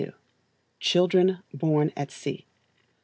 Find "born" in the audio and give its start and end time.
1.53-1.91